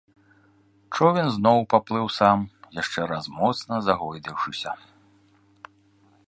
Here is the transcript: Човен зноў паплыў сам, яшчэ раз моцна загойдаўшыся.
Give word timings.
Човен 0.97 1.27
зноў 1.35 1.57
паплыў 1.73 2.07
сам, 2.17 2.37
яшчэ 2.81 2.99
раз 3.13 3.25
моцна 3.39 3.73
загойдаўшыся. 3.89 4.71